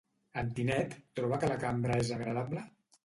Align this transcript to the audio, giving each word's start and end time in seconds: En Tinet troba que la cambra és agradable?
En 0.41 0.47
Tinet 0.59 0.95
troba 1.19 1.39
que 1.43 1.51
la 1.53 1.59
cambra 1.65 1.99
és 2.05 2.11
agradable? 2.17 2.65